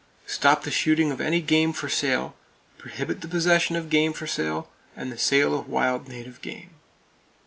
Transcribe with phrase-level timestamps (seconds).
[0.25, 2.35] Stop the shooting of any game for sale,
[2.79, 6.71] prohibit the possession of game for sale, and the sale of wild native game.